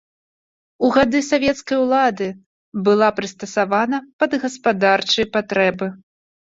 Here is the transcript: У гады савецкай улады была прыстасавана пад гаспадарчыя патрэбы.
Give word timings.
У 0.87 0.89
гады 0.95 1.19
савецкай 1.31 1.77
улады 1.85 2.27
была 2.89 3.13
прыстасавана 3.21 3.97
пад 4.25 4.31
гаспадарчыя 4.47 5.25
патрэбы. 5.39 5.95